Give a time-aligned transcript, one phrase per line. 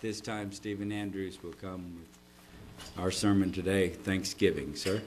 [0.00, 4.74] This time, Stephen Andrews will come with our sermon today, Thanksgiving.
[4.74, 5.02] Sir?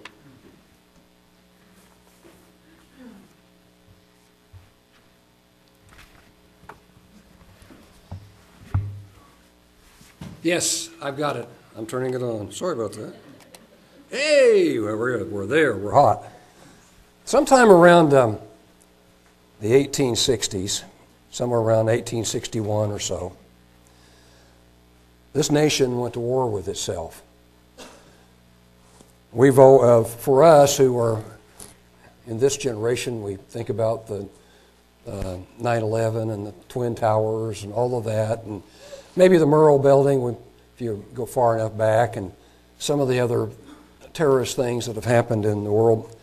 [10.43, 11.47] Yes, I've got it.
[11.75, 12.51] I'm turning it on.
[12.51, 13.15] Sorry about that.
[14.11, 15.75] Hey, we're, we're there.
[15.75, 16.23] We're hot.
[17.25, 18.37] Sometime around um,
[19.59, 20.83] the 1860s,
[21.31, 23.35] somewhere around 1861 or so,
[25.33, 27.21] this nation went to war with itself.
[29.31, 31.23] We've, uh, for us who are
[32.27, 34.29] in this generation, we think about the
[35.07, 38.63] uh, 9 11 and the Twin Towers and all of that, and
[39.15, 40.37] maybe the Murrah building,
[40.75, 42.31] if you go far enough back, and
[42.77, 43.49] some of the other
[44.13, 46.15] terrorist things that have happened in the world.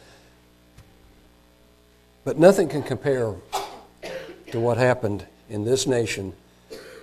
[2.25, 3.35] But nothing can compare
[4.53, 6.33] to what happened in this nation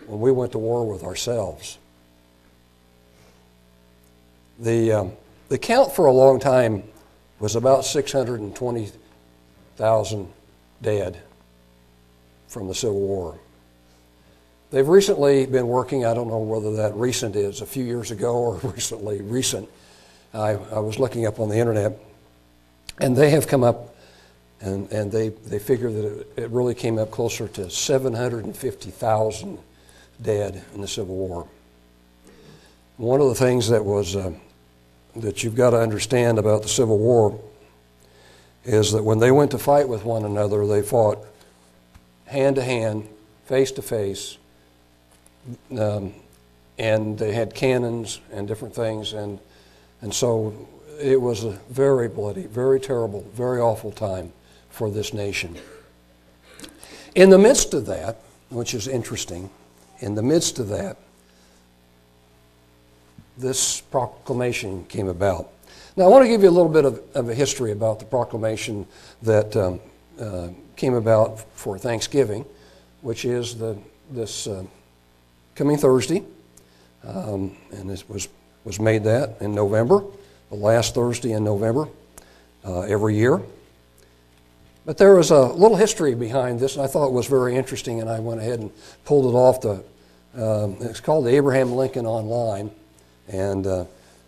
[0.06, 1.78] when we went to war with ourselves.
[4.60, 5.14] The, um,
[5.50, 6.84] the count for a long time
[7.40, 10.28] was about 620,000
[10.82, 11.22] dead
[12.48, 13.40] from the Civil War.
[14.72, 18.36] They've recently been working, I don't know whether that recent is a few years ago
[18.36, 19.70] or recently recent.
[20.34, 21.98] I, I was looking up on the internet,
[23.00, 23.96] and they have come up
[24.60, 29.60] and, and they, they figure that it, it really came up closer to 750,000
[30.22, 31.48] dead in the Civil War.
[32.98, 34.32] One of the things that was uh,
[35.22, 37.40] that you've got to understand about the Civil War
[38.64, 41.26] is that when they went to fight with one another, they fought
[42.26, 43.08] hand to hand,
[43.46, 44.38] face to face,
[45.78, 46.14] um,
[46.78, 49.40] and they had cannons and different things, and
[50.02, 50.68] and so
[51.00, 54.32] it was a very bloody, very terrible, very awful time
[54.70, 55.56] for this nation.
[57.16, 58.18] In the midst of that,
[58.50, 59.50] which is interesting,
[60.00, 60.98] in the midst of that,
[63.38, 65.52] this proclamation came about.
[65.96, 68.06] Now, I want to give you a little bit of, of a history about the
[68.06, 68.86] proclamation
[69.24, 69.80] that um,
[70.20, 72.46] uh, came about for Thanksgiving,
[73.02, 73.78] which is the,
[74.12, 74.64] this uh,
[75.56, 76.24] coming Thursday.
[77.04, 78.28] Um, and it was,
[78.64, 80.04] was made that in November,
[80.50, 81.88] the last Thursday in November
[82.66, 83.42] uh, every year.
[84.86, 88.00] But there was a little history behind this, and I thought it was very interesting,
[88.02, 88.72] and I went ahead and
[89.04, 89.84] pulled it off the.
[90.36, 92.72] Um, it's called the Abraham Lincoln Online,
[93.28, 93.86] and uh,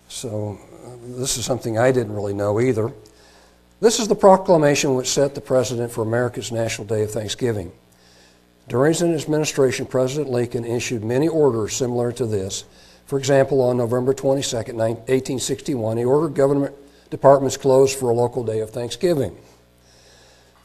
[0.07, 0.59] so
[1.03, 2.91] this is something I didn't really know either.
[3.79, 7.71] This is the proclamation which set the precedent for America's National Day of Thanksgiving.
[8.67, 12.65] During his administration, President Lincoln issued many orders similar to this.
[13.05, 16.75] For example, on November 22, 1861, he ordered government
[17.09, 19.35] departments closed for a local day of Thanksgiving.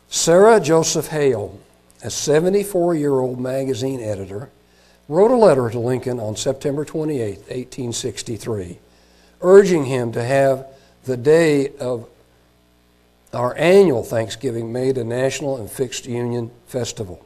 [0.08, 1.58] Sarah Josepha Hale,
[2.02, 4.50] a 74 year old magazine editor,
[5.08, 8.78] wrote a letter to Lincoln on September 28, 1863,
[9.42, 10.66] urging him to have
[11.04, 12.08] the day of
[13.32, 17.24] our annual Thanksgiving made a national and fixed Union festival.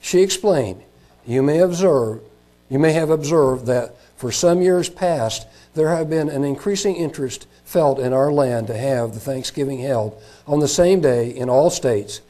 [0.00, 0.82] She explained,
[1.26, 2.20] You may observe,
[2.68, 7.46] you may have observed that for some years past there have been an increasing interest
[7.64, 11.70] felt in our land to have the Thanksgiving held on the same day in all
[11.70, 12.20] states,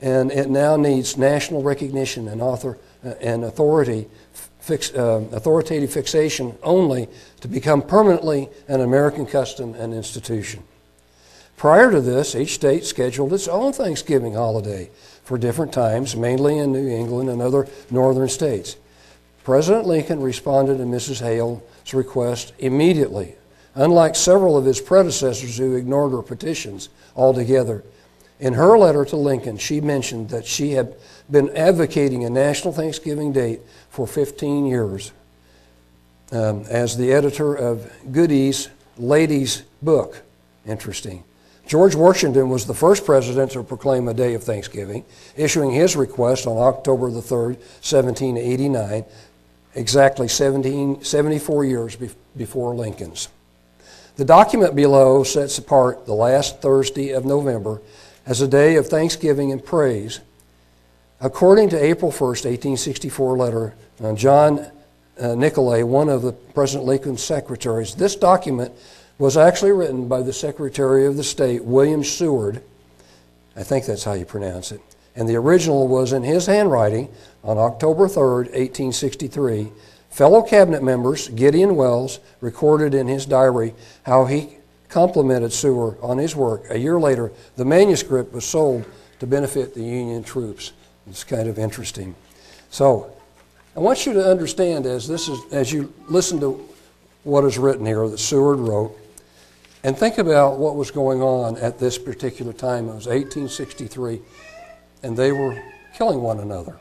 [0.00, 2.78] and it now needs national recognition and author
[3.20, 4.08] and authority
[4.64, 7.06] fix, uh, authoritative fixation only
[7.42, 10.62] to become permanently an American custom and institution.
[11.58, 14.90] Prior to this, each state scheduled its own Thanksgiving holiday
[15.22, 18.76] for different times, mainly in New England and other northern states.
[19.44, 21.20] President Lincoln responded to Mrs.
[21.20, 21.60] Hale's
[21.92, 23.34] request immediately,
[23.74, 27.84] unlike several of his predecessors who ignored her petitions altogether.
[28.40, 30.94] In her letter to Lincoln, she mentioned that she had
[31.30, 35.12] been advocating a national Thanksgiving date for 15 years.
[36.32, 40.22] Um, as the editor of Godey's Lady's Book,
[40.66, 41.22] interesting.
[41.66, 45.04] George Washington was the first president to proclaim a day of Thanksgiving,
[45.36, 49.04] issuing his request on October the 3rd, 1789,
[49.74, 51.96] exactly 17, 74 years
[52.36, 53.28] before Lincoln's.
[54.16, 57.80] The document below sets apart the last Thursday of November
[58.26, 60.20] as a day of thanksgiving and praise.
[61.20, 64.66] According to April 1st, 1864 letter, uh, John
[65.20, 68.72] uh, Nicolay, one of the President Lincoln's secretaries, this document
[69.18, 72.62] was actually written by the Secretary of the State, William Seward.
[73.56, 74.80] I think that's how you pronounce it.
[75.14, 77.08] And the original was in his handwriting
[77.44, 79.68] on October 3rd, 1863.
[80.10, 83.74] Fellow cabinet members, Gideon Welles, recorded in his diary
[84.04, 84.56] how he
[84.94, 86.66] complimented Seward on his work.
[86.70, 88.84] A year later, the manuscript was sold
[89.18, 90.72] to benefit the Union troops.
[91.08, 92.14] It's kind of interesting.
[92.70, 93.12] So,
[93.74, 96.64] I want you to understand as this is as you listen to
[97.24, 98.96] what is written here that Seward wrote,
[99.82, 102.84] and think about what was going on at this particular time.
[102.84, 104.20] It was 1863,
[105.02, 105.60] and they were
[105.98, 106.76] killing one another.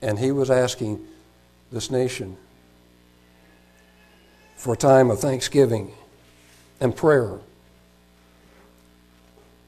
[0.00, 1.06] And he was asking
[1.70, 2.38] this nation
[4.56, 5.92] for a time of thanksgiving
[6.80, 7.38] and prayer.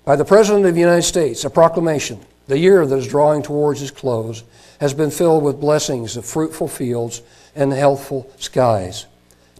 [0.04, 2.20] By the President of the United States, a proclamation.
[2.46, 4.44] The year that is drawing towards its close
[4.80, 7.22] has been filled with blessings of fruitful fields
[7.56, 9.06] and healthful skies.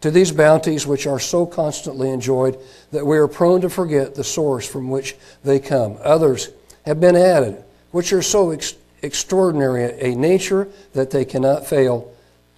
[0.03, 2.59] To these bounties, which are so constantly enjoyed
[2.93, 6.51] that we are prone to forget the source from which they come, others
[6.85, 12.13] have been added, which are so ex- extraordinary a nature that they cannot fail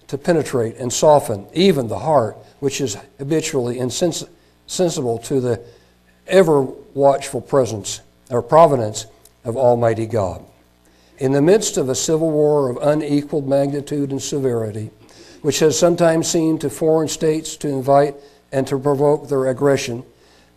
[0.07, 3.79] to penetrate and soften even the heart, which is habitually
[4.69, 5.59] insensible to the
[6.27, 9.07] ever watchful presence or providence
[9.43, 10.45] of Almighty God.
[11.17, 14.91] In the midst of a civil war of unequaled magnitude and severity,
[15.41, 18.15] which has sometimes seemed to foreign states to invite
[18.51, 20.03] and to provoke their aggression,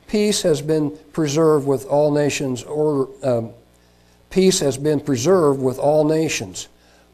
[0.09, 2.62] peace has been preserved with all nations.
[2.64, 3.50] Order, um,
[4.29, 6.69] peace has been preserved with all nations.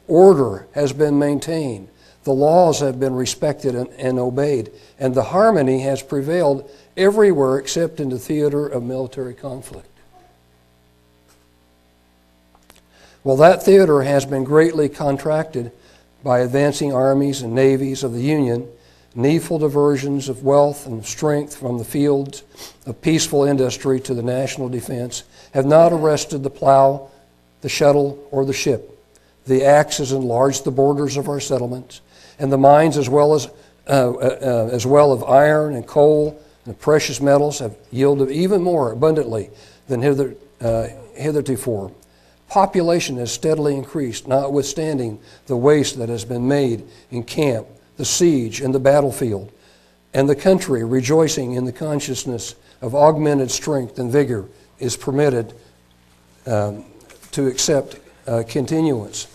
[0.08, 1.88] Order has been maintained.
[2.28, 8.00] The laws have been respected and, and obeyed, and the harmony has prevailed everywhere except
[8.00, 9.88] in the theater of military conflict.
[13.24, 15.72] Well, that theater has been greatly contracted
[16.22, 18.68] by advancing armies and navies of the Union,
[19.14, 22.42] needful diversions of wealth and strength from the fields
[22.84, 25.22] of peaceful industry to the national defense
[25.54, 27.08] have not arrested the plow,
[27.62, 29.02] the shuttle, or the ship.
[29.46, 32.02] The axe has enlarged the borders of our settlements,
[32.38, 33.46] and the mines, as well as,
[33.86, 38.62] uh, uh, uh as well of iron and coal and precious metals, have yielded even
[38.62, 39.50] more abundantly
[39.88, 41.92] than hither, uh, heretofore.
[42.48, 48.60] Population has steadily increased, notwithstanding the waste that has been made in camp, the siege,
[48.60, 49.52] and the battlefield.
[50.14, 54.46] And the country, rejoicing in the consciousness of augmented strength and vigor,
[54.78, 55.52] is permitted
[56.46, 56.84] um,
[57.32, 59.26] to accept uh, continuance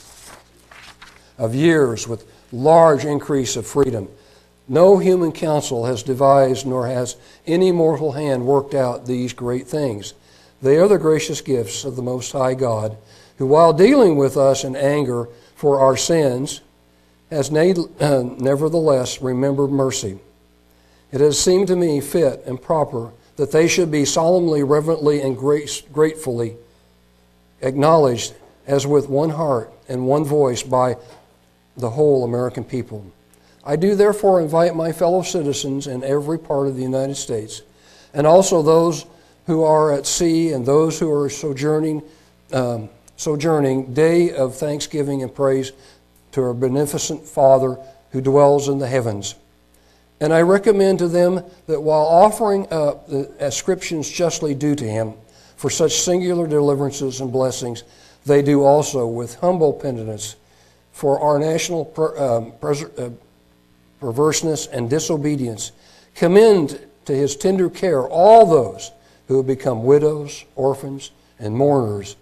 [1.37, 4.07] of years with large increase of freedom.
[4.67, 10.13] No human counsel has devised, nor has any mortal hand worked out these great things.
[10.61, 12.95] They are the gracious gifts of the Most High God,
[13.37, 16.61] who, while dealing with us in anger for our sins,
[17.29, 20.19] has nevertheless remembered mercy.
[21.11, 25.37] It has seemed to me fit and proper that they should be solemnly, reverently, and
[25.37, 26.55] gratefully
[27.61, 28.33] acknowledged
[28.67, 30.95] as with one heart and one voice by
[31.77, 33.05] the whole American people.
[33.63, 37.61] I do therefore invite my fellow citizens in every part of the United States,
[38.13, 39.05] and also those
[39.47, 42.01] who are at sea and those who are sojourning,
[42.51, 45.71] um, sojourning, day of thanksgiving and praise
[46.31, 47.77] to our beneficent Father
[48.11, 49.35] who dwells in the heavens.
[50.19, 55.13] And I recommend to them that while offering up the ascriptions justly due to him
[55.57, 57.83] for such singular deliverances and blessings,
[58.25, 60.35] they do also with humble penitence
[60.93, 63.09] for our national per, um, pres- uh,
[63.99, 65.73] perverseness and disobedience.
[66.15, 68.91] Commend to his tender care all those
[69.27, 72.15] who have become widows, orphans, and mourners,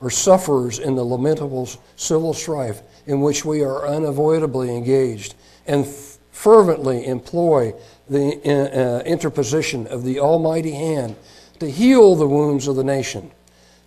[0.00, 5.34] or sufferers in the lamentable civil strife in which we are unavoidably engaged,
[5.66, 7.74] and fervently employ
[8.08, 11.16] the uh, interposition of the Almighty hand
[11.58, 13.30] to heal the wounds of the nation,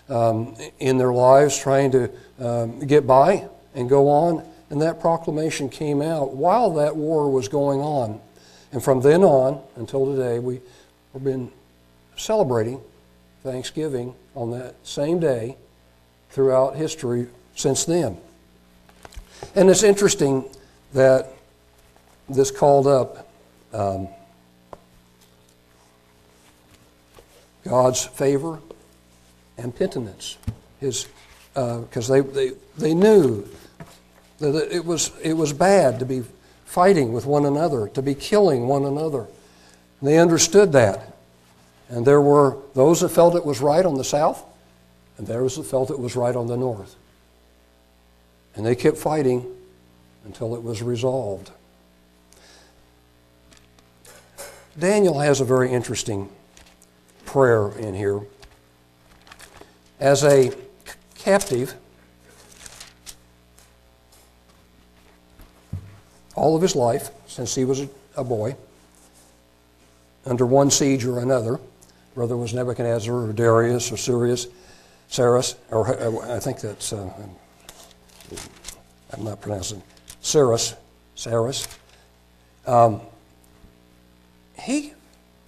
[0.10, 4.44] um, in their lives, trying to um, get by and go on.
[4.70, 8.20] And that proclamation came out while that war was going on.
[8.72, 10.62] And from then on until today, we
[11.14, 11.52] have been
[12.18, 12.82] celebrating
[13.44, 15.58] Thanksgiving on that same day
[16.30, 18.18] throughout history since then.
[19.56, 20.46] And it's interesting
[20.94, 21.32] that
[22.28, 23.28] this called up
[23.74, 24.08] um,
[27.64, 28.60] God's favor
[29.60, 30.38] and penitence.
[30.80, 31.08] Because
[31.56, 33.48] uh, they, they, they knew
[34.40, 36.24] that it was, it was bad to be
[36.66, 39.28] fighting with one another, to be killing one another.
[40.02, 41.18] They understood that.
[41.90, 44.44] And there were those that felt it was right on the south,
[45.18, 46.96] and those that felt it was right on the north.
[48.56, 49.46] And they kept fighting
[50.26, 51.52] until it was resolved.
[54.78, 56.30] Daniel has a very interesting
[57.26, 58.22] prayer in here.
[60.00, 60.52] As a
[61.16, 61.76] captive,
[66.36, 67.82] all of his life, since he was
[68.16, 68.56] a boy,
[70.26, 71.60] under one siege or another,
[72.16, 74.48] whether it was Nebuchadnezzar or Darius or Sirius,
[75.10, 77.12] Cyrus, or uh, I think that's, uh,
[79.12, 79.82] I'm not pronouncing,
[80.22, 80.76] Cyrus,
[81.16, 81.68] Cyrus.
[82.68, 83.02] Um,
[84.60, 84.94] he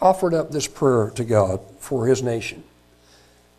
[0.02, 2.64] offered up this prayer to God for his nation.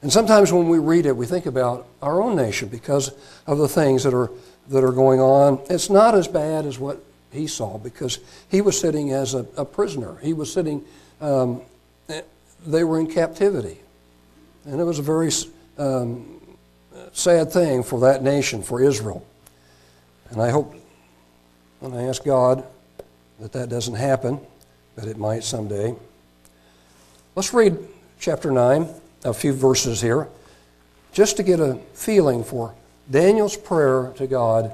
[0.03, 3.13] And sometimes when we read it, we think about our own nation because
[3.47, 4.31] of the things that are,
[4.69, 5.61] that are going on.
[5.71, 8.19] It's not as bad as what he saw because
[8.51, 10.17] he was sitting as a, a prisoner.
[10.21, 10.85] He was sitting,
[11.21, 11.63] um,
[12.67, 13.79] they were in captivity.
[14.65, 15.31] And it was a very
[15.79, 16.41] um,
[17.13, 19.25] sad thing for that nation, for Israel.
[20.31, 20.75] And I hope,
[21.81, 22.65] and I ask God
[23.41, 24.41] that that doesn't happen,
[24.97, 25.95] but it might someday.
[27.35, 27.79] Let's read
[28.19, 28.89] chapter 9,
[29.25, 30.29] a few verses here,
[31.13, 32.75] just to get a feeling for
[33.11, 34.73] Daniel's prayer to God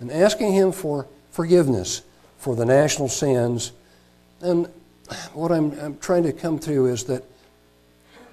[0.00, 2.02] and asking Him for forgiveness
[2.38, 3.72] for the national sins.
[4.40, 4.68] And
[5.32, 7.24] what I'm, I'm trying to come to is that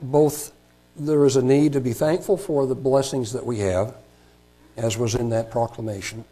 [0.02, 0.52] both
[0.96, 3.96] there is a need to be thankful for the blessings that we have,
[4.78, 6.24] as was in that proclamation,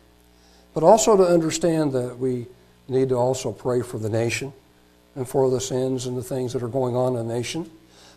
[0.74, 2.48] but also to understand that we
[2.88, 4.54] need to also pray for the nation
[5.16, 7.70] and for the sins and the things that are going on in the nation,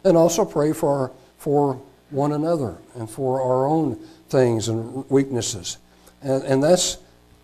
[0.05, 3.97] and also pray for, for one another and for our own
[4.29, 5.79] things and weaknesses.
[6.23, 6.99] And, and that's,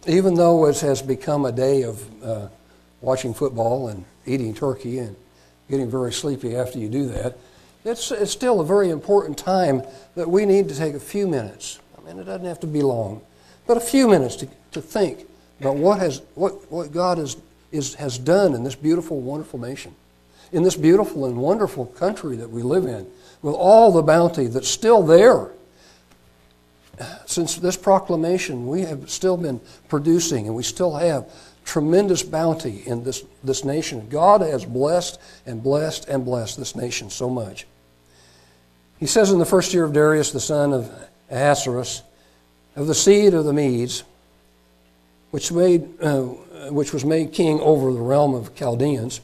[0.06, 2.48] even though it has become a day of uh,
[3.00, 5.16] watching football and eating turkey and
[5.68, 7.36] getting very sleepy after you do that,
[7.84, 9.82] it's, it's still a very important time
[10.14, 11.80] that we need to take a few minutes.
[11.98, 13.22] I mean, it doesn't have to be long,
[13.66, 15.26] but a few minutes to, to think
[15.60, 17.36] about what, has, what, what God has
[17.72, 19.94] is, has done in this beautiful, wonderful nation,
[20.52, 23.06] in this beautiful and wonderful country that we live in,
[23.40, 25.50] with all the bounty that's still there.
[27.26, 31.28] Since this proclamation, we have still been producing and we still have
[31.64, 34.08] tremendous bounty in this, this nation.
[34.08, 37.66] God has blessed and blessed and blessed this nation so much.
[39.00, 40.92] He says in the first year of Darius, the son of
[41.30, 42.02] Ahasuerus,
[42.76, 44.04] of the seed of the Medes,
[45.30, 46.22] which made, uh,
[46.70, 49.20] which was made king over the realm of Chaldeans.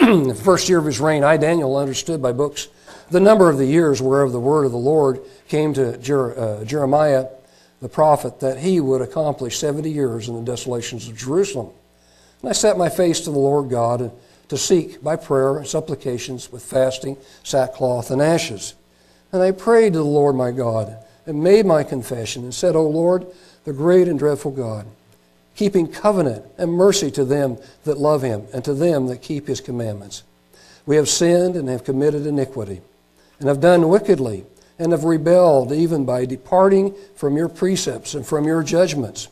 [0.28, 2.68] the first year of his reign, I, Daniel, understood by books
[3.10, 6.64] the number of the years whereof the word of the Lord came to Jer- uh,
[6.64, 7.26] Jeremiah
[7.80, 11.70] the prophet that he would accomplish 70 years in the desolations of Jerusalem.
[12.40, 14.12] And I set my face to the Lord God
[14.48, 18.74] to seek by prayer and supplications with fasting, sackcloth, and ashes.
[19.32, 22.86] And I prayed to the Lord my God and made my confession and said, O
[22.86, 23.26] Lord,
[23.64, 24.86] the great and dreadful God,
[25.54, 29.60] keeping covenant and mercy to them that love him and to them that keep his
[29.60, 30.22] commandments.
[30.86, 32.80] We have sinned and have committed iniquity,
[33.38, 34.44] and have done wickedly,
[34.78, 39.28] and have rebelled even by departing from your precepts and from your judgments.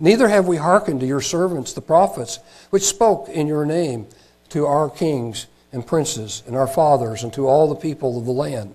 [0.00, 2.38] Neither have we hearkened to your servants, the prophets,
[2.70, 4.06] which spoke in your name
[4.50, 8.32] to our kings and princes and our fathers and to all the people of the
[8.32, 8.74] land.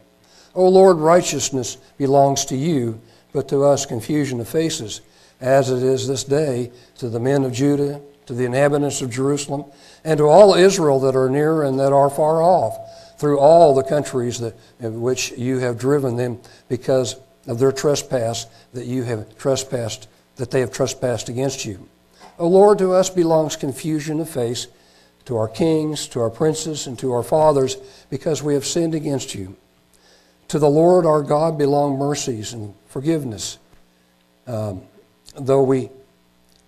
[0.56, 3.00] O Lord, righteousness belongs to you,
[3.32, 5.02] but to us confusion of faces
[5.42, 9.66] as it is this day, to the men of Judah, to the inhabitants of Jerusalem,
[10.04, 12.78] and to all Israel that are near and that are far off,
[13.20, 17.16] through all the countries that, in which you have driven them because
[17.48, 21.88] of their trespass that you have trespassed, that they have trespassed against you.
[22.38, 24.68] O Lord, to us belongs confusion of face,
[25.26, 27.76] to our kings, to our princes, and to our fathers,
[28.10, 29.56] because we have sinned against you.
[30.48, 33.60] To the Lord our God belong mercies and forgiveness.
[34.48, 34.82] Um,
[35.40, 35.90] though we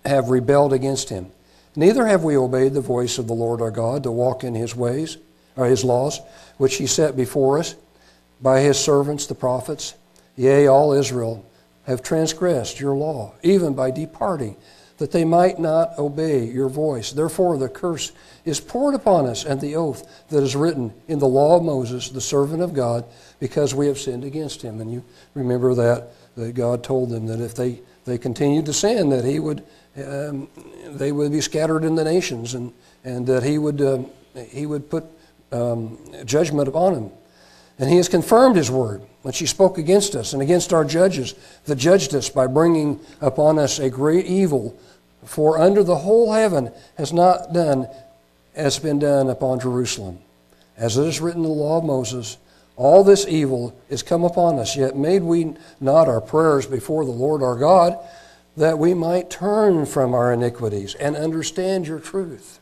[0.04, 1.30] have rebelled against him.
[1.74, 4.76] Neither have we obeyed the voice of the Lord our God to walk in his
[4.76, 5.16] ways,
[5.56, 6.20] or his laws,
[6.58, 7.74] which he set before us
[8.40, 9.94] by his servants the prophets.
[10.36, 11.44] Yea, all Israel
[11.86, 14.56] have transgressed your law, even by departing,
[14.98, 17.12] that they might not obey your voice.
[17.12, 18.12] Therefore, the curse
[18.44, 22.08] is poured upon us, and the oath that is written in the law of Moses,
[22.08, 23.04] the servant of God,
[23.40, 24.80] because we have sinned against him.
[24.80, 29.10] And you remember that that God told them that if they, they continued to sin,
[29.10, 29.64] that He would,
[29.96, 30.48] um,
[30.86, 32.72] they would be scattered in the nations, and,
[33.04, 34.10] and that He would, um,
[34.48, 35.04] He would put
[35.52, 37.10] um, judgment upon them.
[37.78, 41.34] And He has confirmed His word, which He spoke against us and against our judges
[41.64, 44.76] that judged us by bringing upon us a great evil.
[45.24, 47.88] For under the whole heaven has not done
[48.54, 50.18] as been done upon Jerusalem.
[50.76, 52.38] As it is written in the law of Moses,
[52.76, 57.10] all this evil is come upon us, yet made we not our prayers before the
[57.10, 57.98] Lord our God,
[58.56, 62.60] that we might turn from our iniquities and understand your truth.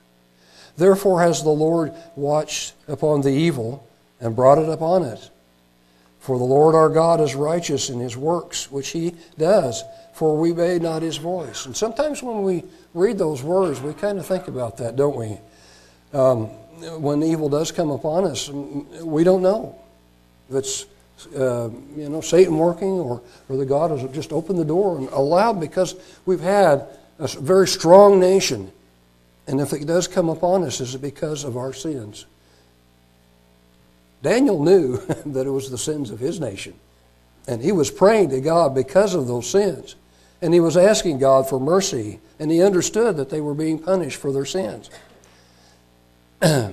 [0.77, 3.87] Therefore has the Lord watched upon the evil
[4.21, 5.31] and brought it upon it.
[6.21, 10.53] For the Lord our God is righteous in his works, which he does, for we
[10.53, 11.67] obey not his voice.
[11.67, 12.65] And sometimes when we
[12.95, 15.39] read those words, we kind of think about that, don't we?
[16.13, 16.47] Um,
[17.01, 19.81] when evil does come upon us, we don't know
[20.51, 20.87] if it's
[21.37, 25.09] uh, you know Satan working or, or the God has just opened the door and
[25.11, 25.95] allowed because
[26.27, 26.87] we've had
[27.19, 28.73] a very strong nation,
[29.47, 32.27] and if it does come upon us, is it because of our sins?
[34.23, 36.75] Daniel knew that it was the sins of his nation,
[37.47, 39.97] and he was praying to God because of those sins,
[40.43, 44.19] and he was asking God for mercy, and he understood that they were being punished
[44.19, 44.91] for their sins.
[46.41, 46.73] Which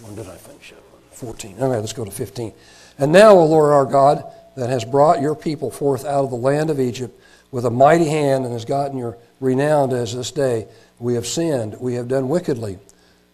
[0.00, 0.81] one did I finish up?
[1.22, 1.56] 14.
[1.60, 2.52] All right, let's go to 15.
[2.98, 4.24] And now, O Lord our God,
[4.56, 7.16] that has brought your people forth out of the land of Egypt
[7.52, 10.66] with a mighty hand and has gotten your renowned as this day,
[10.98, 12.76] we have sinned, we have done wickedly.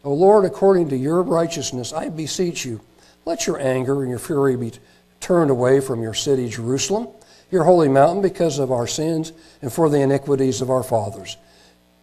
[0.04, 2.82] O Lord, according to your righteousness, I beseech you,
[3.24, 4.72] let your anger and your fury be
[5.20, 7.08] turned away from your city, Jerusalem,
[7.50, 11.38] your holy mountain, because of our sins and for the iniquities of our fathers.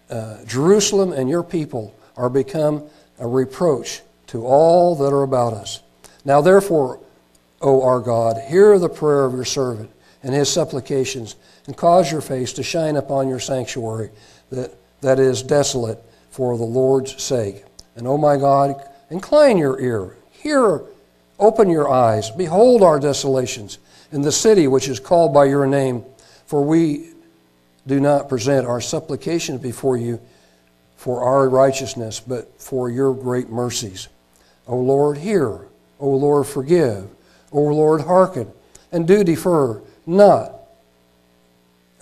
[0.10, 2.84] Uh, Jerusalem and your people are become
[3.20, 4.02] a reproach
[4.36, 5.82] to all that are about us.
[6.26, 7.00] Now, therefore,
[7.62, 9.90] O our God, hear the prayer of your servant
[10.24, 11.36] and his supplications,
[11.68, 14.10] and cause your face to shine upon your sanctuary
[14.50, 17.64] that, that is desolate for the Lord's sake.
[17.96, 18.76] And, O my God,
[19.10, 20.82] incline your ear, hear,
[21.40, 23.78] open your eyes, behold our desolations
[24.12, 26.04] in the city which is called by your name,
[26.46, 27.12] for we
[27.88, 30.20] do not present our supplications before you
[30.98, 34.10] for our righteousness, but for your great mercies.
[34.68, 35.68] O Lord, hear.
[36.00, 37.08] O Lord, forgive.
[37.52, 38.52] O Lord, hearken,
[38.92, 40.54] and do defer not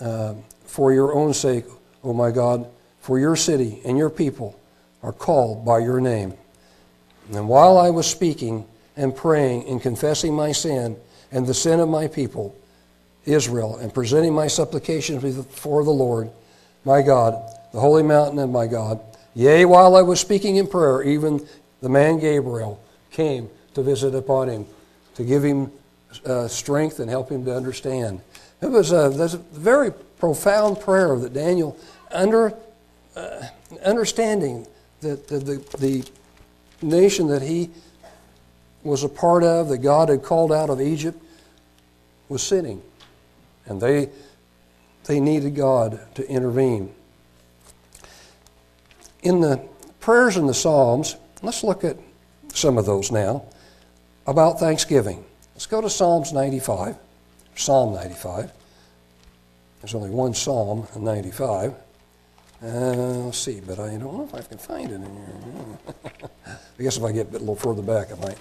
[0.00, 0.34] uh,
[0.66, 1.64] for your own sake,
[2.02, 2.66] O my God,
[3.00, 4.58] for your city and your people
[5.02, 6.34] are called by your name.
[7.32, 10.96] And while I was speaking and praying and confessing my sin
[11.30, 12.54] and the sin of my people,
[13.24, 16.30] Israel, and presenting my supplications before the Lord,
[16.84, 17.34] my God,
[17.72, 19.00] the holy mountain of my God,
[19.34, 21.46] yea, while I was speaking in prayer, even
[21.84, 24.66] the man Gabriel came to visit upon him
[25.16, 25.70] to give him
[26.24, 28.22] uh, strength and help him to understand.
[28.62, 31.76] It was a, a very profound prayer that Daniel,
[32.10, 32.54] under
[33.14, 33.42] uh,
[33.84, 34.66] understanding
[35.02, 36.04] that the, the, the
[36.80, 37.68] nation that he
[38.82, 41.22] was a part of, that God had called out of Egypt,
[42.30, 42.80] was sinning.
[43.66, 44.08] And they,
[45.04, 46.94] they needed God to intervene.
[49.22, 49.60] In the
[50.00, 51.96] prayers in the Psalms, let's look at
[52.52, 53.44] some of those now
[54.26, 55.24] about Thanksgiving.
[55.54, 56.96] Let's go to Psalms 95,
[57.54, 58.50] Psalm 95.
[59.80, 61.74] There's only one Psalm 95.
[62.62, 66.30] Uh, let's see, but I don't know if I can find it in here.
[66.78, 68.38] I guess if I get a little further back, I might.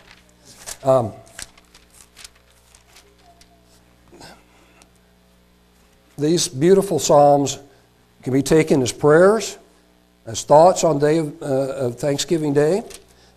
[0.84, 1.12] Um,
[6.18, 7.60] these beautiful psalms
[8.22, 9.58] can be taken as prayers,
[10.26, 12.84] as thoughts on day of, uh, of Thanksgiving Day,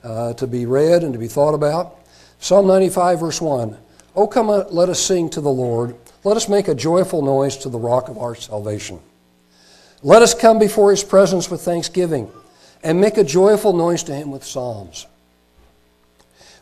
[0.05, 1.97] uh, to be read and to be thought about.
[2.39, 3.77] Psalm 95, verse 1.
[4.15, 5.97] Oh, come, uh, let us sing to the Lord.
[6.25, 9.01] Let us make a joyful noise to the rock of our salvation.
[10.03, 12.31] Let us come before his presence with thanksgiving
[12.83, 15.07] and make a joyful noise to him with psalms.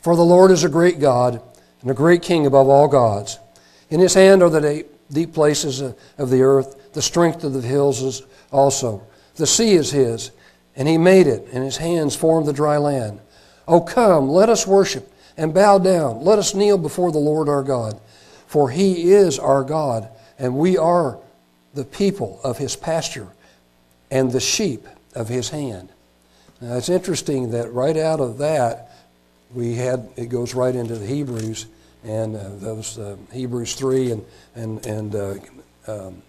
[0.01, 1.43] For the Lord is a great God
[1.83, 3.39] and a great King above all gods.
[3.91, 8.03] In his hand are the deep places of the earth, the strength of the hills
[8.03, 9.03] is also.
[9.37, 10.31] The sea is his,
[10.77, 13.21] and he made it, and his hands formed the dry land.
[13.67, 16.23] Oh, come, let us worship and bow down.
[16.23, 18.01] Let us kneel before the Lord our God,
[18.47, 21.19] for he is our God, and we are
[21.75, 23.29] the people of his pasture
[24.11, 25.89] and the sheep of his hand.
[26.61, 28.91] Now, it's interesting that right out of that,
[29.53, 31.67] we had it goes right into the Hebrews
[32.05, 35.35] and uh, those uh, Hebrews three and and and uh,
[35.87, 36.23] um,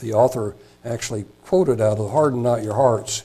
[0.00, 3.24] the author actually quoted out of "Harden not your hearts."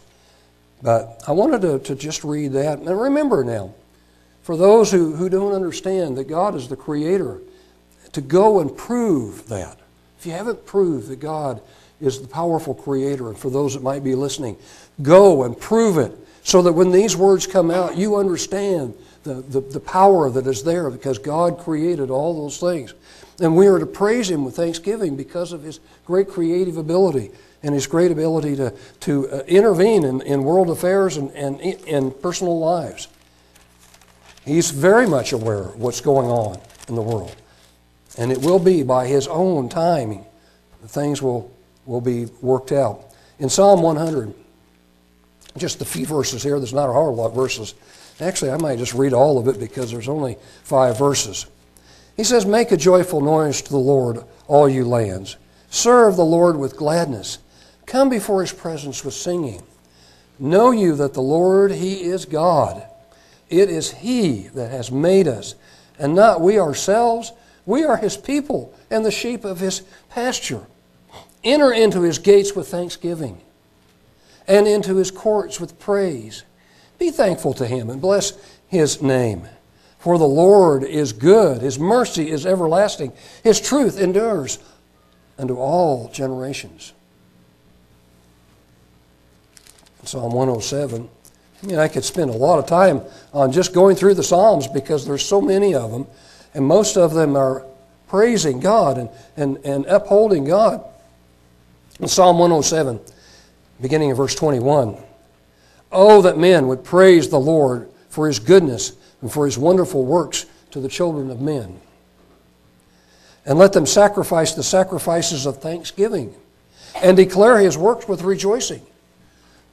[0.81, 3.73] But I wanted to, to just read that and remember now,
[4.43, 7.41] for those who, who don't understand that God is the Creator,
[8.13, 9.77] to go and prove that.
[10.19, 11.61] If you haven't proved that God
[11.99, 14.57] is the powerful creator, and for those that might be listening,
[15.01, 16.11] go and prove it
[16.43, 18.93] so that when these words come out, you understand
[19.23, 22.93] the, the, the power that is there because God created all those things.
[23.39, 27.31] And we are to praise Him with thanksgiving because of His great creative ability
[27.63, 32.11] and His great ability to, to uh, intervene in, in world affairs and, and in
[32.11, 33.07] personal lives.
[34.45, 37.35] He's very much aware of what's going on in the world.
[38.17, 40.25] And it will be by His own timing
[40.87, 41.51] things will,
[41.85, 43.03] will be worked out.
[43.39, 44.33] In Psalm 100,
[45.57, 47.73] just a few verses here, there's not a whole lot of verses.
[48.19, 51.45] Actually, I might just read all of it because there's only five verses.
[52.15, 55.37] He says, Make a joyful noise to the Lord, all you lands.
[55.69, 57.39] Serve the Lord with gladness.
[57.87, 59.63] Come before his presence with singing.
[60.37, 62.85] Know you that the Lord, he is God.
[63.49, 65.55] It is he that has made us,
[65.97, 67.31] and not we ourselves.
[67.65, 70.67] We are his people and the sheep of his pasture.
[71.43, 73.41] Enter into his gates with thanksgiving
[74.47, 76.43] and into his courts with praise.
[76.99, 78.33] Be thankful to him and bless
[78.67, 79.47] his name.
[79.97, 84.59] For the Lord is good, his mercy is everlasting, his truth endures
[85.37, 86.93] unto all generations.
[90.07, 91.09] Psalm 107.
[91.61, 93.01] I mean, I could spend a lot of time
[93.33, 96.07] on just going through the Psalms because there's so many of them,
[96.53, 97.65] and most of them are
[98.07, 100.83] praising God and, and, and upholding God.
[101.99, 102.99] In Psalm 107,
[103.81, 104.97] beginning of verse 21.
[105.91, 110.45] Oh, that men would praise the Lord for his goodness and for his wonderful works
[110.71, 111.79] to the children of men.
[113.45, 116.35] And let them sacrifice the sacrifices of thanksgiving
[116.95, 118.85] and declare his works with rejoicing.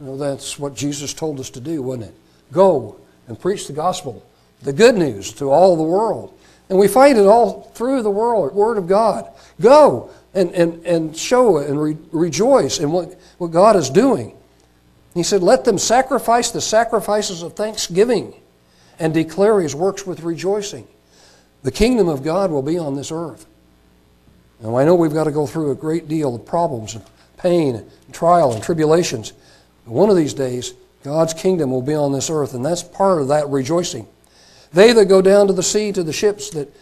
[0.04, 2.14] That's what Jesus told us to do, wasn't it?
[2.52, 4.24] Go and preach the gospel,
[4.62, 6.38] the good news to all the world.
[6.68, 9.30] And we find it all through the world, Word of God.
[9.60, 14.36] Go and, and, and show and re- rejoice in what, what God is doing.
[15.14, 18.34] He said, Let them sacrifice the sacrifices of thanksgiving
[18.98, 20.86] and declare his works with rejoicing.
[21.62, 23.46] The kingdom of God will be on this earth.
[24.60, 27.04] Now, I know we've got to go through a great deal of problems and
[27.36, 29.32] pain and trial and tribulations.
[29.84, 33.28] One of these days, God's kingdom will be on this earth, and that's part of
[33.28, 34.06] that rejoicing.
[34.72, 36.72] They that go down to the sea, to the ships that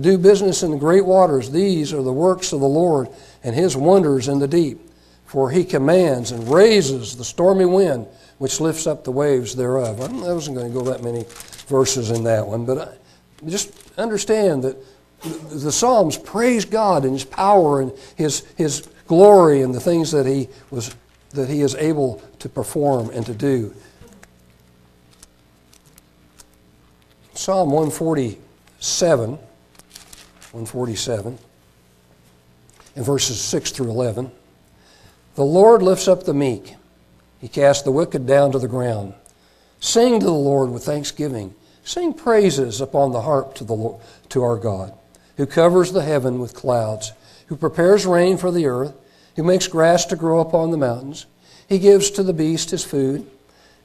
[0.00, 3.08] do business in the great waters, these are the works of the Lord
[3.42, 4.80] and his wonders in the deep.
[5.26, 8.06] For he commands and raises the stormy wind,
[8.38, 10.00] which lifts up the waves thereof.
[10.00, 11.24] I wasn't going to go that many
[11.68, 13.00] verses in that one, but
[13.46, 14.76] just understand that
[15.50, 20.26] the Psalms praise God and his power and his, his glory and the things that
[20.26, 20.94] he, was,
[21.30, 23.72] that he is able to perform and to do.
[27.34, 31.38] Psalm 147, 147,
[32.96, 34.30] in verses 6 through 11.
[35.36, 36.74] The Lord lifts up the meek,
[37.40, 39.14] he casts the wicked down to the ground.
[39.80, 41.54] Sing to the Lord with thanksgiving.
[41.82, 44.92] Sing praises upon the harp to, the Lord, to our God,
[45.38, 47.12] who covers the heaven with clouds,
[47.46, 48.94] who prepares rain for the earth,
[49.36, 51.24] who makes grass to grow upon the mountains.
[51.70, 53.30] He gives to the beast his food,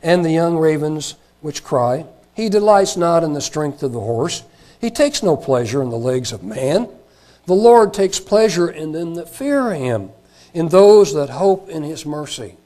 [0.01, 2.07] and the young ravens which cry.
[2.33, 4.43] He delights not in the strength of the horse.
[4.81, 6.89] He takes no pleasure in the legs of man.
[7.45, 10.09] The Lord takes pleasure in them that fear him,
[10.51, 12.57] in those that hope in his mercy.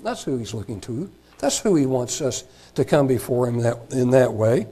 [0.00, 1.10] That's who he's looking to.
[1.38, 2.44] That's who he wants us
[2.76, 4.68] to come before him that, in that way.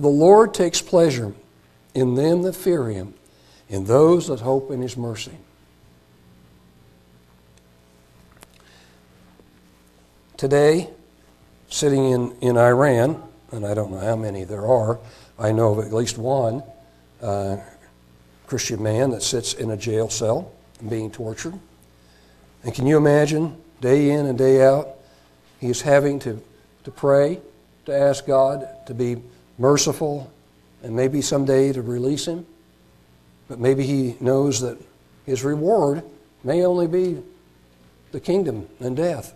[0.00, 1.32] The Lord takes pleasure
[1.94, 3.14] in them that fear him,
[3.68, 5.38] in those that hope in his mercy.
[10.40, 10.88] Today,
[11.68, 13.22] sitting in, in Iran,
[13.52, 14.98] and I don't know how many there are,
[15.38, 16.62] I know of at least one
[17.20, 17.58] uh,
[18.46, 20.50] Christian man that sits in a jail cell
[20.88, 21.52] being tortured.
[22.64, 24.88] And can you imagine, day in and day out,
[25.60, 26.40] he's having to,
[26.84, 27.38] to pray,
[27.84, 29.18] to ask God to be
[29.58, 30.32] merciful,
[30.82, 32.46] and maybe someday to release him?
[33.46, 34.78] But maybe he knows that
[35.26, 36.02] his reward
[36.42, 37.22] may only be
[38.12, 39.34] the kingdom and death,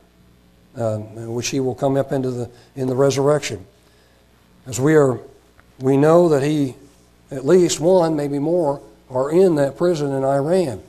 [0.76, 3.64] uh, which he will come up into the in the resurrection.
[4.66, 5.20] As we are,
[5.78, 6.74] we know that he,
[7.30, 10.82] at least one, maybe more, are in that prison in Iran.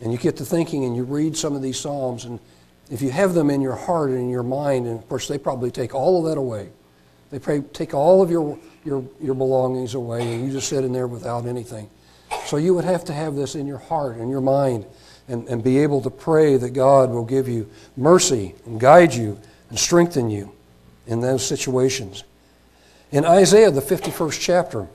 [0.00, 2.38] And you get to thinking and you read some of these Psalms, and
[2.90, 5.38] if you have them in your heart and in your mind, and of course they
[5.38, 6.68] probably take all of that away.
[7.30, 10.92] They pray, take all of your, your, your belongings away, and you just sit in
[10.92, 11.88] there without anything.
[12.46, 14.84] So you would have to have this in your heart and your mind
[15.30, 19.38] and, and be able to pray that God will give you mercy and guide you
[19.68, 20.52] and strengthen you
[21.06, 22.24] in those situations.
[23.12, 24.88] In Isaiah, the 51st chapter,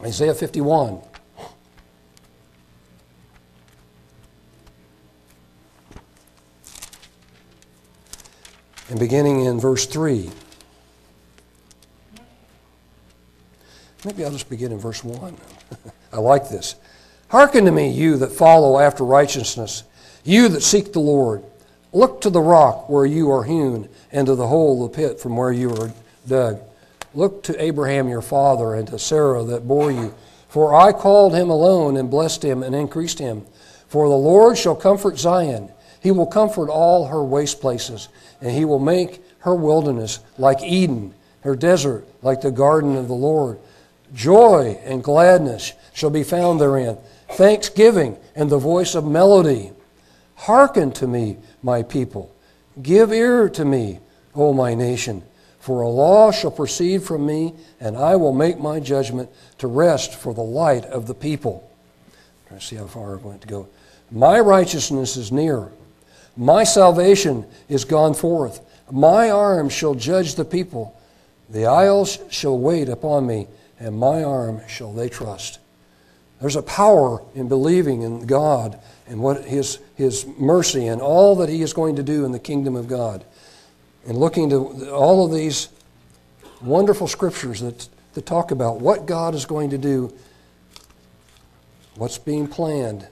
[0.00, 1.00] Isaiah 51.
[8.88, 10.30] And beginning in verse 3.
[14.04, 15.36] Maybe I'll just begin in verse 1.
[16.12, 16.74] I like this.
[17.30, 19.84] Hearken to me, you that follow after righteousness,
[20.24, 21.44] you that seek the Lord.
[21.92, 25.20] Look to the rock where you are hewn, and to the hole of the pit
[25.20, 25.92] from where you are
[26.26, 26.60] dug.
[27.14, 30.12] Look to Abraham your father, and to Sarah that bore you.
[30.48, 33.46] For I called him alone, and blessed him, and increased him.
[33.86, 35.70] For the Lord shall comfort Zion.
[36.00, 38.08] He will comfort all her waste places,
[38.40, 43.14] and he will make her wilderness like Eden, her desert like the garden of the
[43.14, 43.60] Lord.
[44.12, 46.98] Joy and gladness shall be found therein,
[47.32, 49.72] thanksgiving and the voice of melody.
[50.36, 52.34] Hearken to me, my people.
[52.82, 54.00] Give ear to me,
[54.34, 55.22] O my nation.
[55.58, 60.14] For a law shall proceed from me, and I will make my judgment to rest
[60.14, 61.70] for the light of the people.
[62.50, 63.68] Let's see how far I want to go.
[64.10, 65.70] My righteousness is near.
[66.36, 68.60] My salvation is gone forth.
[68.90, 70.98] My arm shall judge the people.
[71.50, 73.46] The isles shall wait upon me
[73.80, 75.58] and my arm shall they trust.
[76.40, 81.48] There's a power in believing in God and what his, his mercy and all that
[81.48, 83.24] He is going to do in the kingdom of God.
[84.06, 85.68] And looking to all of these
[86.62, 90.14] wonderful scriptures that, that talk about what God is going to do,
[91.96, 93.06] what's being planned,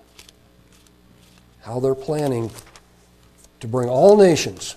[1.60, 2.50] how they're planning
[3.60, 4.76] to bring all nations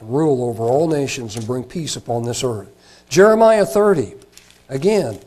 [0.00, 2.68] and rule over all nations and bring peace upon this earth.
[3.08, 4.14] Jeremiah 30.
[4.68, 5.18] Again,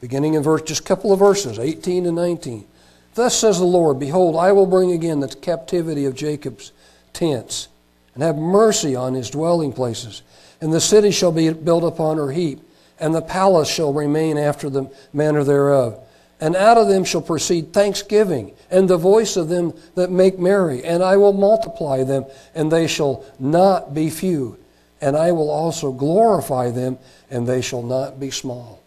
[0.00, 2.66] beginning in verse, just a couple of verses, 18 and 19.
[3.14, 6.72] Thus says the Lord, Behold, I will bring again the captivity of Jacob's
[7.12, 7.68] tents,
[8.14, 10.22] and have mercy on his dwelling places.
[10.60, 12.60] And the city shall be built upon her heap,
[12.98, 15.98] and the palace shall remain after the manner thereof.
[16.40, 20.84] And out of them shall proceed thanksgiving, and the voice of them that make merry.
[20.84, 24.58] And I will multiply them, and they shall not be few.
[25.00, 26.98] And I will also glorify them,
[27.30, 28.82] and they shall not be small.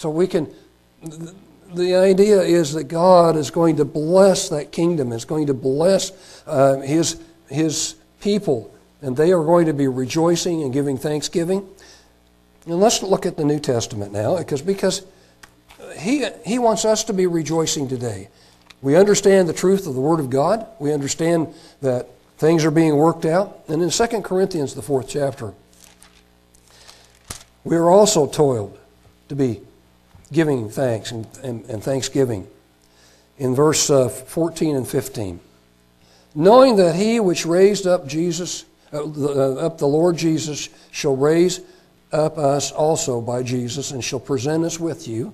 [0.00, 0.48] So we can,
[1.74, 6.42] the idea is that God is going to bless that kingdom, is going to bless
[6.46, 11.68] uh, his, his people, and they are going to be rejoicing and giving thanksgiving.
[12.64, 15.04] And let's look at the New Testament now, because, because
[15.98, 18.30] he, he wants us to be rejoicing today.
[18.80, 20.66] We understand the truth of the Word of God.
[20.78, 22.08] We understand that
[22.38, 23.64] things are being worked out.
[23.68, 25.52] And in 2 Corinthians, the fourth chapter,
[27.64, 28.78] we are also toiled
[29.28, 29.60] to be
[30.32, 32.46] giving thanks and, and, and thanksgiving.
[33.38, 35.40] In verse uh, 14 and 15.
[36.34, 41.60] Knowing that he which raised up Jesus, uh, uh, up the Lord Jesus, shall raise
[42.12, 45.32] up us also by Jesus and shall present us with you.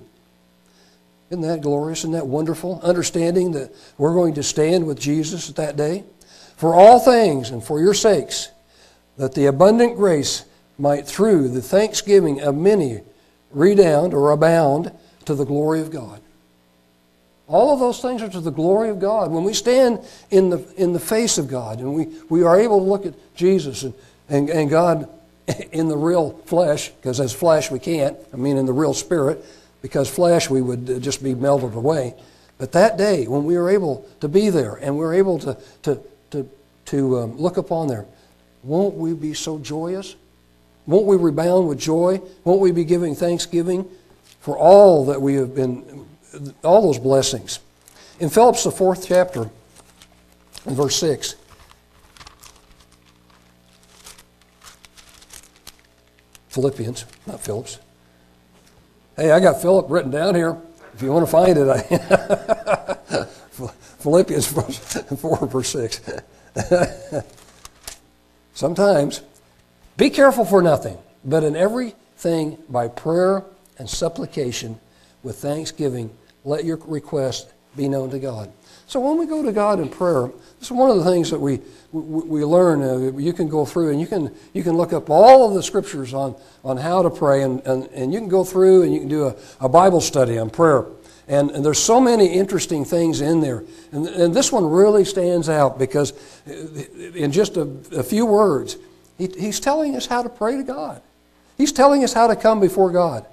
[1.29, 1.99] Isn't that glorious?
[1.99, 2.79] Isn't that wonderful?
[2.81, 6.03] Understanding that we're going to stand with Jesus at that day.
[6.55, 8.49] For all things and for your sakes,
[9.17, 10.45] that the abundant grace
[10.77, 13.01] might through the thanksgiving of many
[13.51, 14.91] redound or abound
[15.25, 16.21] to the glory of God.
[17.47, 19.31] All of those things are to the glory of God.
[19.31, 22.79] When we stand in the, in the face of God and we, we are able
[22.79, 23.93] to look at Jesus and,
[24.27, 25.09] and, and God
[25.71, 29.43] in the real flesh, because as flesh we can't, I mean in the real spirit,
[29.81, 32.15] because flesh we would uh, just be melted away.
[32.57, 35.99] But that day, when we are able to be there and we're able to, to,
[36.31, 36.49] to,
[36.87, 38.05] to um, look upon there,
[38.63, 40.15] won't we be so joyous?
[40.87, 42.21] Won't we rebound with joy?
[42.45, 43.87] Won't we be giving thanksgiving
[44.39, 46.07] for all that we have been,
[46.63, 47.59] all those blessings?
[48.19, 49.49] In Philip's, the fourth chapter,
[50.65, 51.35] in verse 6,
[56.47, 57.79] Philippians, not Phillips.
[59.15, 60.57] Hey, I got Philip written down here.
[60.93, 63.25] If you want to find it, I
[63.99, 66.01] Philippians 4, verse 6.
[68.53, 69.21] Sometimes
[69.97, 73.43] be careful for nothing, but in everything by prayer
[73.77, 74.79] and supplication
[75.23, 78.51] with thanksgiving, let your request be known to God.
[78.87, 81.39] So when we go to God in prayer, this is one of the things that
[81.39, 81.59] we,
[81.91, 82.81] we, we learn.
[82.81, 85.61] Uh, you can go through and you can, you can look up all of the
[85.61, 88.99] scriptures on, on how to pray, and, and, and you can go through and you
[88.99, 90.85] can do a, a Bible study on prayer.
[91.27, 93.65] And, and, there's so many interesting things in there.
[93.91, 96.13] And, and this one really stands out because,
[96.45, 98.77] in just a, a few words,
[99.17, 101.01] he, he's telling us how to pray to God.
[101.57, 103.25] He's telling us how to come before God.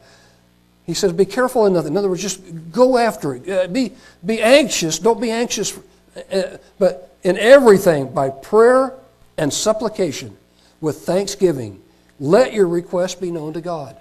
[0.87, 1.93] He says, be careful in nothing.
[1.93, 3.49] In other words, just go after it.
[3.49, 3.93] Uh, be,
[4.25, 4.99] be anxious.
[4.99, 5.79] Don't be anxious,
[6.33, 8.93] uh, but in everything, by prayer
[9.39, 10.37] and supplication,
[10.81, 11.81] with thanksgiving,
[12.21, 13.97] let your request be known to God.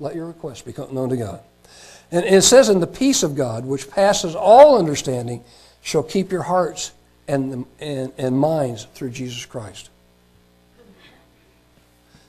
[0.00, 1.40] Let your request be known to God.
[2.10, 5.44] And it says, "In the peace of God, which passes all understanding,
[5.82, 6.92] shall keep your hearts
[7.26, 9.90] and, and, and minds through Jesus Christ."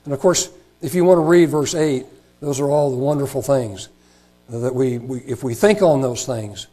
[0.04, 2.06] And of course, if you want to read verse 8,
[2.40, 3.88] those are all the wonderful things
[4.48, 6.66] that we, we if we think on those things,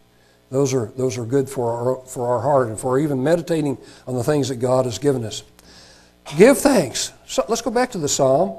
[0.49, 4.15] those are, those are good for our, for our heart and for even meditating on
[4.15, 5.43] the things that God has given us.
[6.37, 7.11] Give thanks.
[7.27, 8.57] So let's go back to the psalm.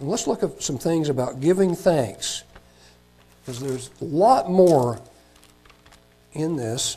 [0.00, 2.44] And let's look at some things about giving thanks.
[3.40, 5.00] Because there's a lot more
[6.32, 6.96] in this.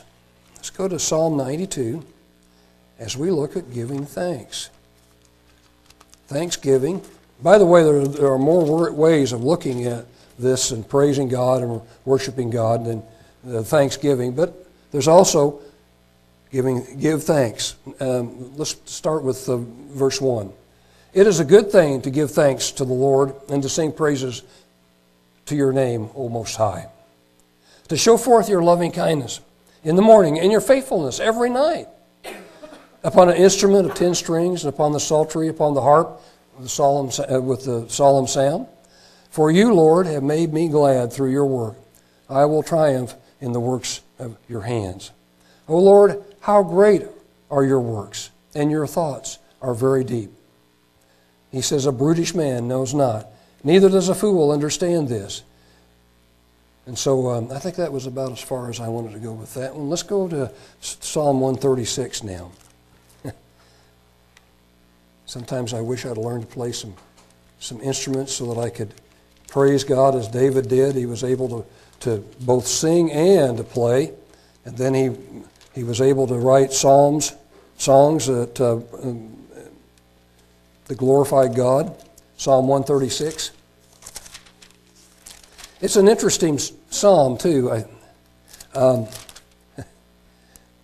[0.54, 2.04] Let's go to Psalm 92
[2.98, 4.70] as we look at giving thanks.
[6.26, 7.02] Thanksgiving.
[7.42, 10.06] By the way, there, there are more ways of looking at
[10.38, 13.02] this and praising God and worshiping God than
[13.48, 15.60] uh, thanksgiving, but there's also
[16.50, 17.76] giving give thanks.
[18.00, 20.52] Um, let's start with uh, verse one.
[21.12, 24.42] It is a good thing to give thanks to the Lord and to sing praises
[25.46, 26.88] to your name, O Most High.
[27.88, 29.40] To show forth your loving kindness
[29.84, 31.88] in the morning and your faithfulness every night.
[33.06, 36.20] Upon an instrument of ten strings, and upon the psaltery, upon the harp,
[36.56, 38.66] with the solemn, uh, with the solemn sound.
[39.30, 41.76] For you, Lord, have made me glad through your work.
[42.28, 45.12] I will triumph in the works of your hands.
[45.68, 47.04] O Lord, how great
[47.48, 50.32] are your works, and your thoughts are very deep.
[51.52, 53.28] He says, A brutish man knows not,
[53.62, 55.44] neither does a fool understand this.
[56.86, 59.32] And so um, I think that was about as far as I wanted to go
[59.32, 59.88] with that one.
[59.88, 62.50] Let's go to Psalm 136 now.
[65.26, 66.94] Sometimes I wish I'd learned to play some,
[67.60, 68.94] some instruments so that I could
[69.48, 70.94] praise God as David did.
[70.94, 71.66] He was able to
[72.00, 74.12] to both sing and to play.
[74.64, 75.10] And then he,
[75.74, 77.34] he was able to write psalms,
[77.78, 79.32] songs that, uh, um,
[80.96, 81.96] glorified God.
[82.36, 83.50] Psalm 136.
[85.80, 86.58] It's an interesting
[86.90, 87.70] psalm, too.
[87.70, 87.84] I,
[88.78, 89.08] um,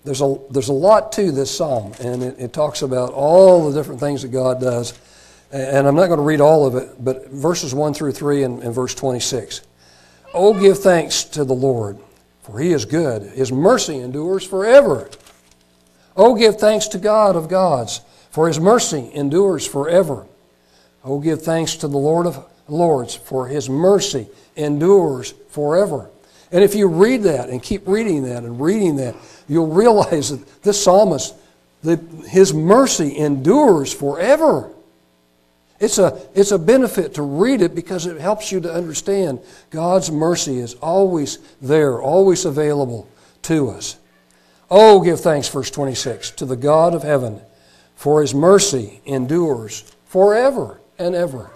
[0.04, 3.78] there's, a, there's a lot to this psalm, and it, it talks about all the
[3.78, 4.98] different things that God does.
[5.52, 8.62] And I'm not going to read all of it, but verses 1 through 3 and,
[8.62, 9.60] and verse 26.
[10.34, 11.98] Oh, give thanks to the Lord,
[12.40, 13.22] for he is good.
[13.22, 15.10] His mercy endures forever.
[16.16, 20.26] Oh, give thanks to God of gods, for his mercy endures forever.
[21.04, 26.10] Oh, give thanks to the Lord of lords, for his mercy endures forever.
[26.52, 29.16] And if you read that and keep reading that and reading that,
[29.48, 31.34] you'll realize that this psalmist,
[32.28, 34.70] his mercy endures forever.
[35.80, 40.12] It's a, it's a benefit to read it because it helps you to understand God's
[40.12, 43.08] mercy is always there, always available
[43.42, 43.96] to us.
[44.70, 47.40] Oh, give thanks, verse 26, to the God of heaven,
[47.96, 51.50] for his mercy endures forever and ever.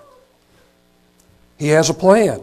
[1.58, 2.42] He has a plan.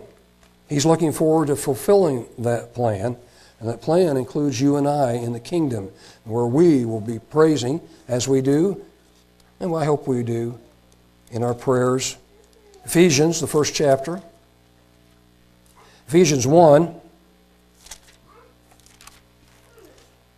[0.73, 3.15] He's looking forward to fulfilling that plan.
[3.59, 5.91] And that plan includes you and I in the kingdom,
[6.23, 8.83] where we will be praising as we do,
[9.59, 10.57] and I hope we do,
[11.29, 12.17] in our prayers.
[12.86, 14.19] Ephesians, the first chapter.
[16.07, 16.99] Ephesians 1,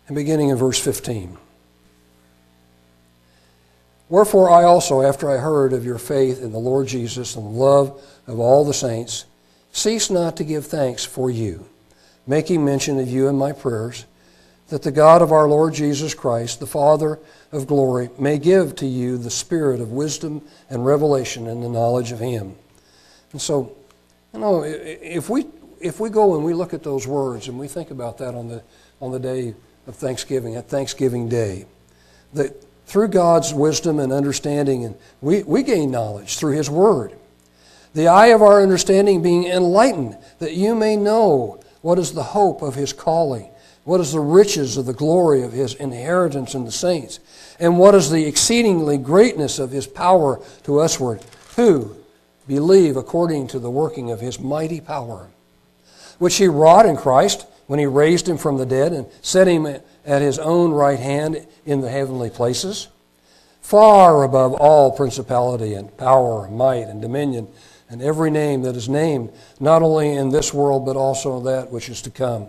[0.06, 1.38] and beginning in verse 15.
[4.10, 7.58] Wherefore I also, after I heard of your faith in the Lord Jesus and the
[7.58, 9.24] love of all the saints,
[9.76, 11.66] cease not to give thanks for you,
[12.26, 14.06] making mention of you in my prayers
[14.68, 17.18] that the God of our Lord Jesus Christ, the Father
[17.52, 22.10] of glory, may give to you the spirit of wisdom and revelation in the knowledge
[22.10, 22.56] of Him.
[23.32, 23.76] And so,
[24.32, 25.46] you know, if we
[25.78, 28.48] if we go and we look at those words and we think about that on
[28.48, 28.62] the
[29.00, 29.54] on the day
[29.86, 31.66] of Thanksgiving, at Thanksgiving Day,
[32.32, 37.12] that through God's wisdom and understanding, and we, we gain knowledge through His Word.
[37.96, 42.62] The eye of our understanding being enlightened, that you may know what is the hope
[42.62, 43.50] of His calling
[43.86, 47.20] what is the riches of the glory of his inheritance in the saints?
[47.60, 51.22] And what is the exceedingly greatness of his power to usward,
[51.54, 51.94] who
[52.48, 55.28] believe according to the working of his mighty power,
[56.18, 59.66] which he wrought in Christ when he raised him from the dead and set him
[59.66, 62.88] at his own right hand in the heavenly places,
[63.60, 67.46] far above all principality and power, and might and dominion,
[67.88, 71.88] and every name that is named, not only in this world, but also that which
[71.88, 72.48] is to come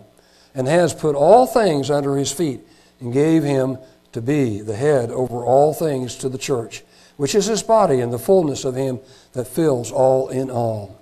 [0.58, 2.62] and has put all things under his feet
[3.00, 3.78] and gave him
[4.12, 6.84] to be the head over all things to the church,
[7.18, 9.00] which is his body and the fullness of him
[9.34, 11.00] that fills all in all.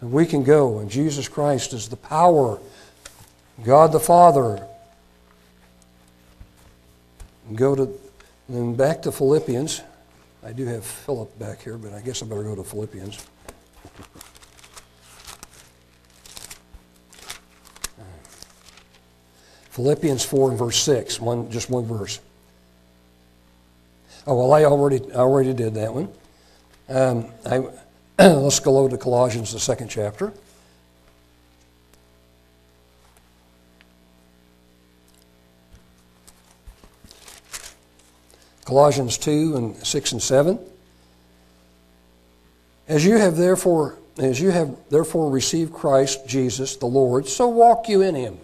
[0.00, 2.58] And we can go, and Jesus Christ is the power,
[3.62, 4.66] God the Father.
[7.48, 8.00] And Go to,
[8.48, 9.82] and back to Philippians.
[10.44, 13.24] I do have Philip back here, but I guess I better go to Philippians.
[19.70, 22.20] Philippians 4 and verse 6, one, just one verse.
[24.26, 26.08] Oh, well, I already, I already did that one.
[26.88, 27.58] Um, I,
[28.18, 30.32] let's go over to Colossians, the second chapter.
[38.64, 40.58] Colossians 2 and 6 and 7.
[42.90, 47.88] As you have therefore as you have therefore received Christ Jesus the Lord, so walk
[47.88, 48.38] you in him,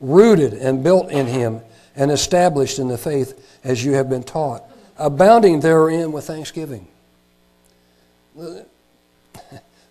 [0.00, 1.60] rooted and built in him,
[1.96, 4.62] and established in the faith as you have been taught,
[4.98, 6.86] abounding therein with thanksgiving.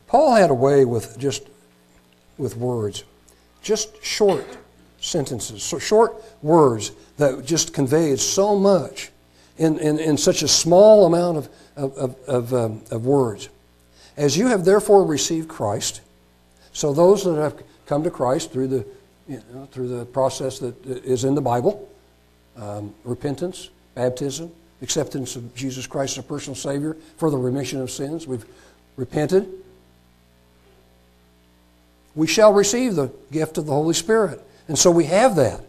[0.05, 1.43] Paul had a way with just
[2.38, 3.03] with words,
[3.63, 4.45] just short
[4.99, 6.13] sentences, so short
[6.43, 9.09] words that just conveyed so much
[9.57, 13.49] in, in, in such a small amount of, of, of, um, of words.
[14.17, 16.01] As you have therefore received Christ,
[16.73, 18.86] so those that have come to Christ through the,
[19.28, 21.88] you know, through the process that is in the Bible,
[22.57, 24.51] um, repentance, baptism,
[24.82, 28.45] acceptance of Jesus Christ as a personal Savior for the remission of sins, we've
[28.95, 29.47] repented.
[32.15, 34.41] We shall receive the gift of the Holy Spirit.
[34.67, 35.61] And so we have that.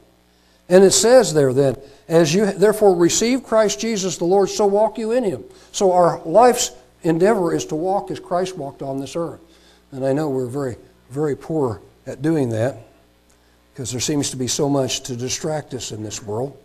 [0.69, 1.77] And it says there then,
[2.09, 5.45] as you therefore receive Christ Jesus the Lord, so walk you in him.
[5.73, 9.41] So our life's endeavor is to walk as Christ walked on this earth.
[9.93, 10.77] And I know we're very,
[11.11, 12.77] very poor at doing that
[13.73, 16.57] because there seems to be so much to distract us in this world.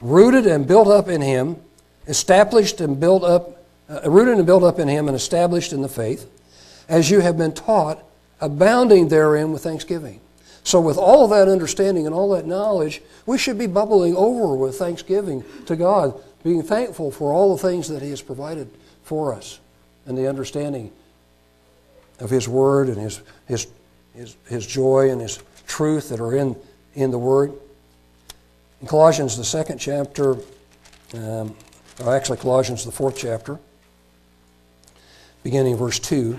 [0.00, 1.56] Rooted and built up in him,
[2.06, 5.88] established and built up, uh, rooted and built up in him and established in the
[5.88, 6.30] faith,
[6.88, 8.02] as you have been taught,
[8.40, 10.20] abounding therein with thanksgiving.
[10.68, 14.78] So, with all that understanding and all that knowledge, we should be bubbling over with
[14.78, 16.12] thanksgiving to God,
[16.44, 18.68] being thankful for all the things that He has provided
[19.02, 19.60] for us
[20.04, 20.92] and the understanding
[22.20, 23.66] of His Word and His, His,
[24.14, 26.54] His, His joy and His truth that are in,
[26.92, 27.54] in the Word.
[28.82, 30.36] In Colossians, the second chapter,
[31.14, 31.56] um,
[32.04, 33.58] or actually, Colossians, the fourth chapter,
[35.42, 36.38] beginning verse 2.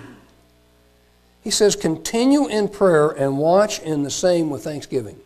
[1.43, 5.17] He says, continue in prayer and watch in the same with thanksgiving.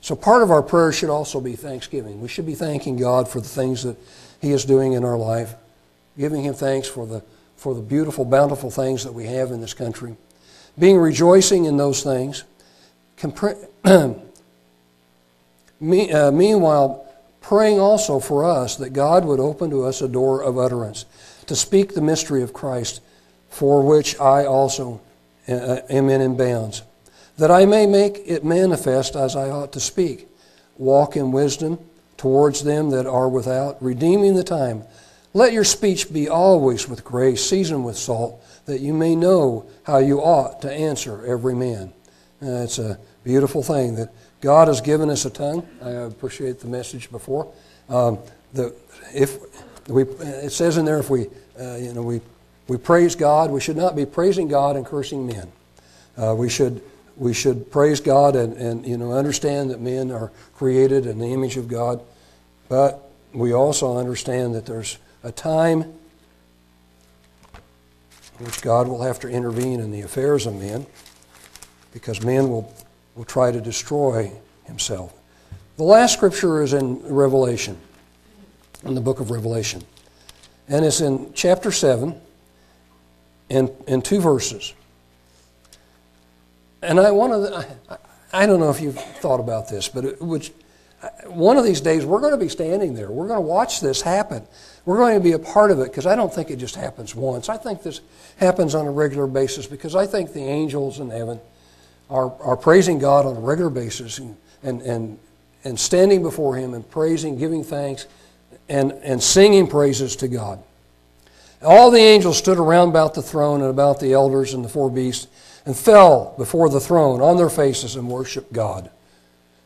[0.00, 2.20] So, part of our prayer should also be thanksgiving.
[2.20, 3.96] We should be thanking God for the things that
[4.42, 5.54] He is doing in our life,
[6.18, 7.22] giving Him thanks for the,
[7.56, 10.14] for the beautiful, bountiful things that we have in this country,
[10.78, 12.44] being rejoicing in those things.
[15.80, 17.04] Uh, meanwhile,
[17.42, 21.04] praying also for us that God would open to us a door of utterance
[21.46, 23.02] to speak the mystery of Christ
[23.54, 25.00] for which I also
[25.46, 26.82] uh, am in bounds,
[27.38, 30.26] that I may make it manifest as I ought to speak.
[30.76, 31.78] Walk in wisdom
[32.16, 34.82] towards them that are without, redeeming the time.
[35.34, 39.98] Let your speech be always with grace, seasoned with salt, that you may know how
[39.98, 41.92] you ought to answer every man.
[42.42, 45.64] Uh, it's a beautiful thing that God has given us a tongue.
[45.80, 47.52] I appreciate the message before.
[47.88, 48.18] Um,
[48.52, 48.74] the,
[49.14, 49.38] if
[49.86, 51.28] we, it says in there, if we,
[51.60, 52.20] uh, you know, we
[52.66, 53.50] we praise God.
[53.50, 55.52] We should not be praising God and cursing men.
[56.16, 56.82] Uh, we should
[57.16, 61.26] we should praise God and, and you know understand that men are created in the
[61.26, 62.00] image of God,
[62.68, 65.82] but we also understand that there's a time
[68.38, 70.86] in which God will have to intervene in the affairs of men
[71.92, 72.72] because men will,
[73.14, 74.32] will try to destroy
[74.64, 75.12] himself.
[75.76, 77.76] The last scripture is in Revelation,
[78.84, 79.82] in the book of Revelation.
[80.68, 82.20] And it's in chapter 7
[83.48, 84.74] in, in two verses.
[86.82, 87.96] And I want to, I,
[88.42, 90.48] I don't know if you've thought about this, but it would,
[91.26, 93.10] one of these days we're going to be standing there.
[93.10, 94.46] We're going to watch this happen.
[94.84, 97.14] We're going to be a part of it because I don't think it just happens
[97.14, 97.48] once.
[97.48, 98.00] I think this
[98.36, 101.40] happens on a regular basis because I think the angels in heaven
[102.10, 105.18] are, are praising God on a regular basis and, and, and,
[105.64, 108.06] and standing before Him and praising, giving thanks,
[108.68, 110.62] and, and singing praises to God.
[111.64, 114.90] All the angels stood around about the throne and about the elders and the four
[114.90, 115.26] beasts
[115.66, 118.90] and fell before the throne on their faces and worshiped God.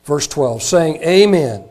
[0.04, 1.64] Verse 12, saying, Amen.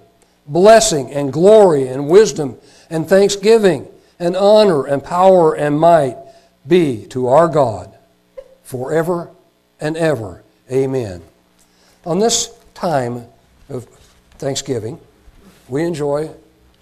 [0.46, 2.58] Blessing and glory and wisdom
[2.90, 3.88] and thanksgiving
[4.20, 6.18] and honor and power and might
[6.68, 7.98] be to our God
[8.64, 9.30] forever
[9.80, 10.44] and ever.
[10.72, 11.22] Amen.
[12.06, 13.26] On this time
[13.70, 13.86] of
[14.38, 15.00] Thanksgiving,
[15.68, 16.30] we enjoy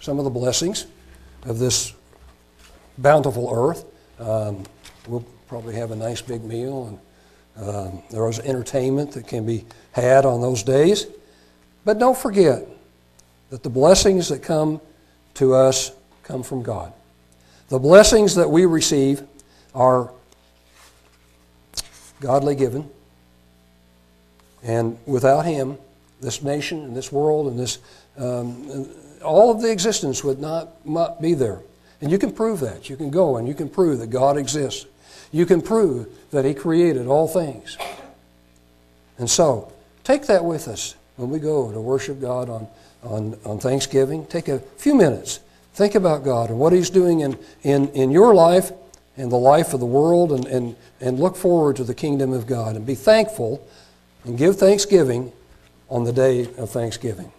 [0.00, 0.86] some of the blessings
[1.44, 1.92] of this
[2.98, 3.84] bountiful earth.
[4.18, 4.64] Um,
[5.06, 6.98] we'll probably have a nice big meal,
[7.56, 11.06] and um, there is entertainment that can be had on those days.
[11.84, 12.66] But don't forget
[13.50, 14.80] that the blessings that come
[15.34, 15.92] to us
[16.22, 16.92] come from God.
[17.68, 19.22] The blessings that we receive
[19.74, 20.10] are
[22.20, 22.88] godly given,
[24.62, 25.78] And without him,
[26.20, 27.78] this nation and this world and this,
[28.18, 28.88] um,
[29.22, 31.60] all of the existence would not, not be there.
[32.00, 32.90] And you can prove that.
[32.90, 34.86] You can go and you can prove that God exists.
[35.32, 37.76] You can prove that He created all things.
[39.18, 39.72] And so,
[40.04, 42.68] take that with us when we go to worship God on,
[43.02, 44.26] on, on Thanksgiving.
[44.26, 45.40] Take a few minutes.
[45.74, 48.72] Think about God and what He's doing in, in, in your life
[49.16, 52.46] and the life of the world, and, and, and look forward to the kingdom of
[52.46, 52.76] God.
[52.76, 53.66] And be thankful
[54.24, 55.32] and give thanksgiving
[55.88, 57.32] on the day of Thanksgiving.